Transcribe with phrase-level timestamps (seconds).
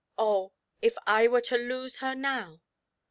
[0.17, 0.51] Oh,
[0.81, 2.61] if I were to lose her now